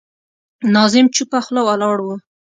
[0.73, 2.07] ناظم چوپه خوله ولاړ و.